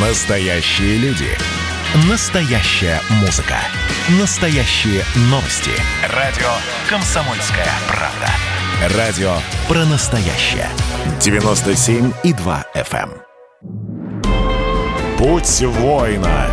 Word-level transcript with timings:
Настоящие 0.00 0.96
люди. 0.98 1.26
Настоящая 2.08 3.00
музыка. 3.20 3.56
Настоящие 4.20 5.02
новости. 5.22 5.72
Радио 6.14 6.46
«Комсомольская 6.88 7.66
правда». 7.88 8.28
Радио 8.96 9.32
про 9.66 9.84
настоящее. 9.86 10.68
97,2 11.18 12.64
FM. 12.76 13.10
эм. 13.10 13.12
Путь 15.18 15.62
воина 15.62 16.48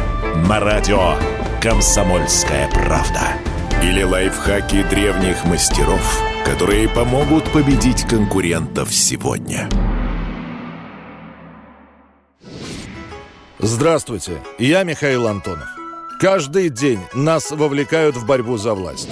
на 0.48 0.60
радио 0.60 1.14
«Комсомольская 1.62 2.68
правда». 2.70 3.34
Или 3.84 4.02
лайфхаки 4.02 4.82
древних 4.90 5.46
мастеров, 5.46 6.20
которые 6.44 6.90
помогут 6.90 7.44
победить 7.52 8.08
конкурентов 8.08 8.92
сегодня. 8.92 9.70
Здравствуйте, 13.60 14.42
я 14.58 14.84
Михаил 14.84 15.28
Антонов. 15.28 15.68
Каждый 16.20 16.68
день 16.68 17.00
нас 17.14 17.52
вовлекают 17.52 18.18
в 18.18 18.26
борьбу 18.26 18.58
за 18.58 18.74
власть. 18.74 19.10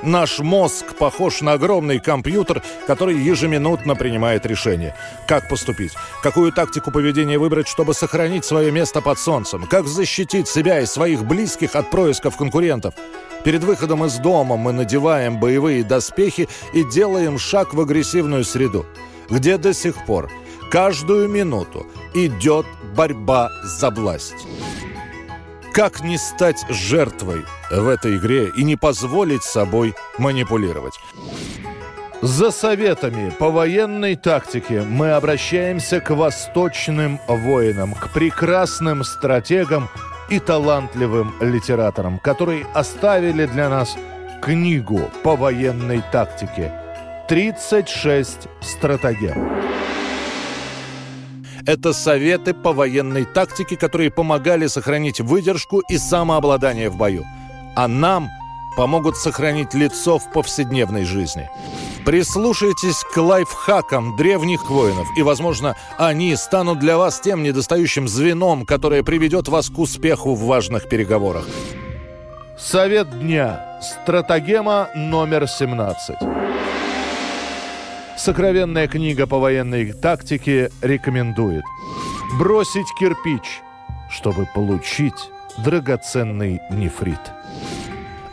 Наш 0.00 0.38
мозг 0.38 0.94
похож 0.94 1.40
на 1.40 1.54
огромный 1.54 1.98
компьютер, 1.98 2.62
который 2.86 3.16
ежеминутно 3.16 3.96
принимает 3.96 4.46
решение. 4.46 4.94
Как 5.26 5.48
поступить? 5.48 5.92
Какую 6.22 6.52
тактику 6.52 6.92
поведения 6.92 7.36
выбрать, 7.36 7.66
чтобы 7.66 7.94
сохранить 7.94 8.44
свое 8.44 8.70
место 8.70 9.00
под 9.00 9.18
солнцем? 9.18 9.66
Как 9.66 9.88
защитить 9.88 10.46
себя 10.46 10.80
и 10.80 10.86
своих 10.86 11.24
близких 11.24 11.74
от 11.74 11.90
происков 11.90 12.36
конкурентов? 12.36 12.94
Перед 13.42 13.64
выходом 13.64 14.04
из 14.04 14.18
дома 14.18 14.56
мы 14.56 14.72
надеваем 14.72 15.40
боевые 15.40 15.82
доспехи 15.82 16.48
и 16.72 16.84
делаем 16.84 17.38
шаг 17.38 17.74
в 17.74 17.80
агрессивную 17.80 18.44
среду, 18.44 18.86
где 19.28 19.58
до 19.58 19.74
сих 19.74 20.06
пор 20.06 20.30
каждую 20.70 21.28
минуту 21.28 21.86
идет 22.14 22.66
борьба 22.94 23.50
за 23.62 23.90
власть. 23.90 24.46
Как 25.72 26.02
не 26.02 26.18
стать 26.18 26.64
жертвой 26.68 27.44
в 27.70 27.88
этой 27.88 28.16
игре 28.16 28.50
и 28.56 28.62
не 28.62 28.76
позволить 28.76 29.42
собой 29.42 29.94
манипулировать? 30.18 30.94
За 32.22 32.50
советами 32.52 33.30
по 33.30 33.50
военной 33.50 34.16
тактике 34.16 34.82
мы 34.82 35.10
обращаемся 35.10 36.00
к 36.00 36.10
восточным 36.10 37.20
воинам, 37.26 37.92
к 37.94 38.12
прекрасным 38.12 39.04
стратегам 39.04 39.88
и 40.30 40.38
талантливым 40.38 41.34
литераторам, 41.40 42.18
которые 42.18 42.66
оставили 42.72 43.46
для 43.46 43.68
нас 43.68 43.96
книгу 44.40 45.10
по 45.22 45.36
военной 45.36 46.02
тактике 46.12 46.72
«36 47.28 48.48
стратегем». 48.60 49.73
Это 51.66 51.94
советы 51.94 52.52
по 52.52 52.72
военной 52.72 53.24
тактике, 53.24 53.76
которые 53.76 54.10
помогали 54.10 54.66
сохранить 54.66 55.20
выдержку 55.20 55.80
и 55.88 55.96
самообладание 55.96 56.90
в 56.90 56.96
бою. 56.96 57.24
А 57.74 57.88
нам 57.88 58.28
помогут 58.76 59.16
сохранить 59.16 59.72
лицо 59.72 60.18
в 60.18 60.30
повседневной 60.30 61.04
жизни. 61.04 61.48
Прислушайтесь 62.04 63.02
к 63.14 63.16
лайфхакам 63.16 64.14
древних 64.16 64.68
воинов, 64.68 65.06
и, 65.16 65.22
возможно, 65.22 65.74
они 65.96 66.36
станут 66.36 66.80
для 66.80 66.98
вас 66.98 67.20
тем 67.20 67.42
недостающим 67.42 68.08
звеном, 68.08 68.66
которое 68.66 69.02
приведет 69.02 69.48
вас 69.48 69.70
к 69.70 69.78
успеху 69.78 70.34
в 70.34 70.44
важных 70.44 70.86
переговорах. 70.88 71.46
Совет 72.58 73.20
дня. 73.20 73.80
Стратегема 73.80 74.90
номер 74.94 75.48
17. 75.48 76.43
Сокровенная 78.16 78.86
книга 78.86 79.26
по 79.26 79.38
военной 79.38 79.92
тактике 79.92 80.70
рекомендует 80.80 81.64
бросить 82.38 82.86
кирпич, 82.98 83.60
чтобы 84.08 84.46
получить 84.54 85.30
драгоценный 85.58 86.60
нефрит. 86.70 87.20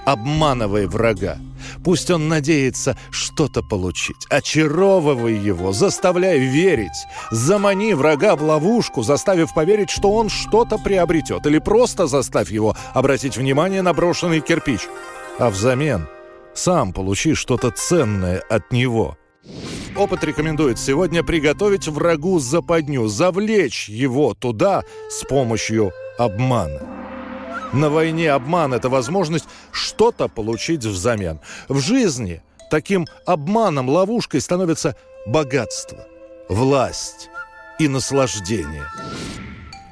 Обманывай 0.05 0.87
врага. 0.87 1.37
Пусть 1.83 2.09
он 2.09 2.27
надеется 2.27 2.97
что-то 3.11 3.61
получить. 3.61 4.25
Очаровывай 4.29 5.35
его, 5.35 5.73
заставляй 5.73 6.39
верить. 6.39 7.05
Замани 7.29 7.93
врага 7.93 8.35
в 8.35 8.43
ловушку, 8.43 9.03
заставив 9.03 9.53
поверить, 9.53 9.89
что 9.89 10.11
он 10.11 10.29
что-то 10.29 10.77
приобретет. 10.77 11.45
Или 11.45 11.59
просто 11.59 12.07
заставь 12.07 12.51
его 12.51 12.75
обратить 12.93 13.37
внимание 13.37 13.81
на 13.83 13.93
брошенный 13.93 14.41
кирпич. 14.41 14.81
А 15.37 15.49
взамен 15.49 16.07
сам 16.53 16.93
получи 16.93 17.35
что-то 17.35 17.71
ценное 17.71 18.41
от 18.49 18.71
него– 18.71 19.17
Опыт 19.95 20.23
рекомендует 20.23 20.79
сегодня 20.79 21.21
приготовить 21.21 21.87
врагу 21.87 22.39
западню, 22.39 23.07
завлечь 23.07 23.89
его 23.89 24.33
туда 24.33 24.83
с 25.09 25.25
помощью 25.25 25.91
обмана. 26.17 26.81
На 27.73 27.89
войне 27.89 28.31
обман– 28.31 28.73
это 28.75 28.89
возможность 28.89 29.45
что-то 29.71 30.29
получить 30.29 30.85
взамен. 30.85 31.39
В 31.67 31.79
жизни 31.79 32.41
таким 32.69 33.05
обманом, 33.25 33.89
ловушкой 33.89 34.39
становится 34.39 34.95
богатство, 35.25 36.07
власть 36.47 37.29
и 37.77 37.87
наслаждение. 37.89 38.85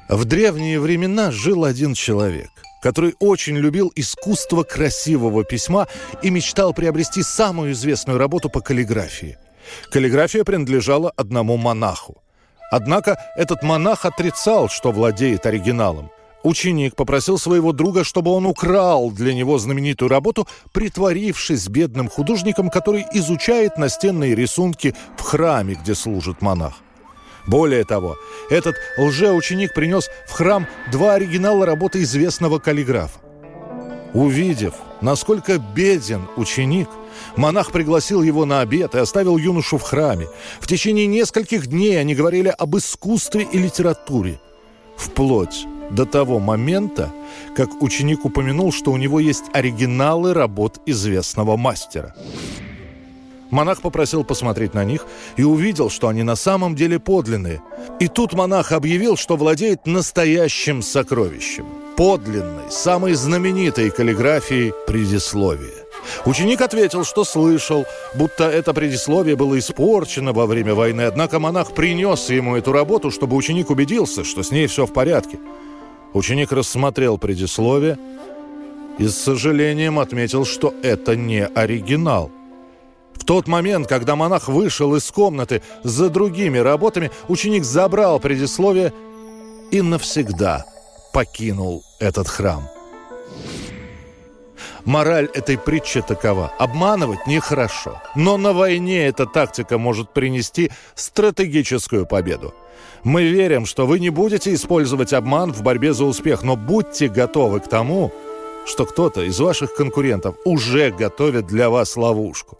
В 0.08 0.24
древние 0.24 0.80
времена 0.80 1.30
жил 1.30 1.64
один 1.64 1.92
человек, 1.92 2.50
который 2.82 3.14
очень 3.18 3.56
любил 3.56 3.92
искусство 3.94 4.62
красивого 4.62 5.44
письма 5.44 5.88
и 6.22 6.30
мечтал 6.30 6.72
приобрести 6.72 7.22
самую 7.22 7.72
известную 7.72 8.18
работу 8.18 8.48
по 8.48 8.62
каллиграфии– 8.62 9.36
Каллиграфия 9.90 10.44
принадлежала 10.44 11.12
одному 11.16 11.56
монаху. 11.56 12.22
Однако 12.70 13.18
этот 13.36 13.62
монах 13.62 14.04
отрицал, 14.04 14.68
что 14.68 14.92
владеет 14.92 15.46
оригиналом. 15.46 16.10
Ученик 16.42 16.96
попросил 16.96 17.38
своего 17.38 17.72
друга, 17.72 18.02
чтобы 18.02 18.30
он 18.30 18.46
украл 18.46 19.10
для 19.10 19.34
него 19.34 19.58
знаменитую 19.58 20.08
работу, 20.08 20.48
притворившись 20.72 21.68
бедным 21.68 22.08
художником, 22.08 22.70
который 22.70 23.04
изучает 23.12 23.76
настенные 23.76 24.34
рисунки 24.34 24.94
в 25.18 25.22
храме, 25.22 25.74
где 25.74 25.94
служит 25.94 26.40
монах. 26.40 26.74
Более 27.46 27.84
того, 27.84 28.16
этот 28.48 28.76
лжеученик 28.96 29.74
принес 29.74 30.08
в 30.26 30.32
храм 30.32 30.66
два 30.90 31.14
оригинала 31.14 31.66
работы 31.66 32.02
известного 32.02 32.58
каллиграфа. 32.58 33.18
Увидев, 34.14 34.74
насколько 35.00 35.58
беден 35.58 36.26
ученик, 36.36 36.88
Монах 37.36 37.72
пригласил 37.72 38.22
его 38.22 38.44
на 38.44 38.60
обед 38.60 38.94
и 38.94 38.98
оставил 38.98 39.36
юношу 39.36 39.78
в 39.78 39.82
храме. 39.82 40.28
В 40.60 40.66
течение 40.66 41.06
нескольких 41.06 41.66
дней 41.66 42.00
они 42.00 42.14
говорили 42.14 42.48
об 42.48 42.76
искусстве 42.76 43.46
и 43.50 43.58
литературе. 43.58 44.40
Вплоть 44.96 45.66
до 45.90 46.06
того 46.06 46.38
момента, 46.38 47.12
как 47.56 47.82
ученик 47.82 48.24
упомянул, 48.24 48.72
что 48.72 48.92
у 48.92 48.96
него 48.96 49.20
есть 49.20 49.44
оригиналы 49.52 50.34
работ 50.34 50.80
известного 50.86 51.56
мастера. 51.56 52.14
Монах 53.50 53.82
попросил 53.82 54.24
посмотреть 54.24 54.74
на 54.74 54.84
них 54.84 55.06
и 55.36 55.42
увидел, 55.42 55.90
что 55.90 56.08
они 56.08 56.22
на 56.22 56.36
самом 56.36 56.76
деле 56.76 57.00
подлинные. 57.00 57.60
И 57.98 58.06
тут 58.06 58.32
монах 58.32 58.72
объявил, 58.72 59.16
что 59.16 59.36
владеет 59.36 59.86
настоящим 59.86 60.82
сокровищем. 60.82 61.66
Подлинной, 61.96 62.70
самой 62.70 63.14
знаменитой 63.14 63.90
каллиграфией 63.90 64.72
предисловия. 64.86 65.79
Ученик 66.24 66.60
ответил, 66.60 67.04
что 67.04 67.24
слышал, 67.24 67.86
будто 68.14 68.44
это 68.44 68.74
предисловие 68.74 69.36
было 69.36 69.58
испорчено 69.58 70.32
во 70.32 70.46
время 70.46 70.74
войны, 70.74 71.02
однако 71.02 71.38
монах 71.38 71.72
принес 71.72 72.30
ему 72.30 72.56
эту 72.56 72.72
работу, 72.72 73.10
чтобы 73.10 73.36
ученик 73.36 73.70
убедился, 73.70 74.24
что 74.24 74.42
с 74.42 74.50
ней 74.50 74.66
все 74.66 74.86
в 74.86 74.92
порядке. 74.92 75.38
Ученик 76.12 76.52
рассмотрел 76.52 77.18
предисловие 77.18 77.98
и 78.98 79.06
с 79.06 79.16
сожалением 79.16 79.98
отметил, 79.98 80.44
что 80.44 80.74
это 80.82 81.16
не 81.16 81.46
оригинал. 81.46 82.30
В 83.14 83.24
тот 83.24 83.46
момент, 83.46 83.86
когда 83.86 84.16
монах 84.16 84.48
вышел 84.48 84.94
из 84.96 85.10
комнаты 85.10 85.62
за 85.84 86.08
другими 86.08 86.58
работами, 86.58 87.10
ученик 87.28 87.64
забрал 87.64 88.18
предисловие 88.18 88.92
и 89.70 89.82
навсегда 89.82 90.64
покинул 91.12 91.84
этот 91.98 92.28
храм. 92.28 92.62
Мораль 94.84 95.28
этой 95.34 95.58
притчи 95.58 96.02
такова. 96.02 96.52
Обманывать 96.58 97.26
нехорошо. 97.26 98.00
Но 98.14 98.36
на 98.36 98.52
войне 98.52 99.06
эта 99.06 99.26
тактика 99.26 99.78
может 99.78 100.10
принести 100.10 100.70
стратегическую 100.94 102.06
победу. 102.06 102.54
Мы 103.02 103.24
верим, 103.24 103.66
что 103.66 103.86
вы 103.86 103.98
не 103.98 104.10
будете 104.10 104.52
использовать 104.54 105.12
обман 105.12 105.52
в 105.52 105.62
борьбе 105.62 105.92
за 105.92 106.04
успех, 106.04 106.42
но 106.42 106.56
будьте 106.56 107.08
готовы 107.08 107.60
к 107.60 107.68
тому, 107.68 108.12
что 108.66 108.84
кто-то 108.84 109.22
из 109.22 109.38
ваших 109.40 109.74
конкурентов 109.74 110.36
уже 110.44 110.90
готовит 110.90 111.46
для 111.46 111.70
вас 111.70 111.96
ловушку. 111.96 112.58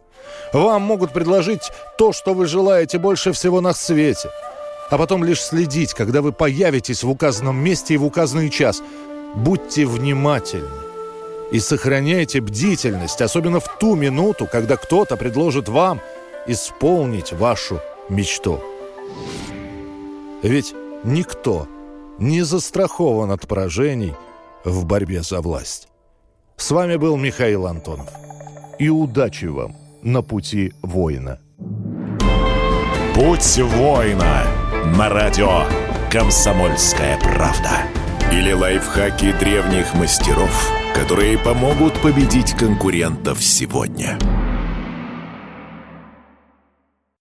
Вам 0.53 0.83
могут 0.83 1.13
предложить 1.13 1.71
то, 1.99 2.13
что 2.13 2.35
вы 2.35 2.47
желаете 2.47 2.99
больше 2.99 3.33
всего 3.33 3.61
на 3.61 3.73
свете, 3.73 4.31
а 4.91 4.99
потом 4.99 5.25
лишь 5.25 5.43
следить, 5.43 5.95
когда 5.95 6.23
вы 6.23 6.33
появитесь 6.33 7.03
в 7.03 7.11
указанном 7.11 7.57
месте 7.57 7.95
и 7.95 7.99
в 7.99 8.05
указанный 8.05 8.51
час. 8.51 8.83
Будьте 9.35 9.87
внимательны 9.87 10.90
и 11.53 11.59
сохраняйте 11.61 12.41
бдительность, 12.41 13.21
особенно 13.21 13.61
в 13.61 13.79
ту 13.79 13.97
минуту, 13.97 14.47
когда 14.47 14.77
кто-то 14.77 15.17
предложит 15.17 15.69
вам 15.69 16.01
исполнить 16.47 17.33
вашу 17.33 17.81
мечту. 18.09 18.61
Ведь 20.43 20.75
никто 21.05 21.67
не 22.19 22.43
застрахован 22.43 23.31
от 23.31 23.47
поражений 23.47 24.15
в 24.65 24.85
борьбе 24.85 25.23
за 25.23 25.41
власть. 25.41 25.89
С 26.57 26.71
вами 26.71 26.97
был 26.97 27.17
Михаил 27.17 27.67
Антонов. 27.67 28.09
И 28.79 28.89
удачи 28.89 29.47
вам 29.47 29.77
на 30.03 30.23
пути 30.23 30.73
воина. 30.83 31.39
Путь 33.15 33.59
воина 33.59 34.45
на 34.97 35.09
радио 35.09 35.65
«Комсомольская 36.11 37.19
правда». 37.21 37.83
Или 38.33 38.53
лайфхаки 38.53 39.33
древних 39.33 39.93
мастеров, 39.95 40.71
которые 41.01 41.39
помогут 41.39 41.95
победить 42.03 42.53
конкурентов 42.53 43.43
сегодня. 43.43 44.19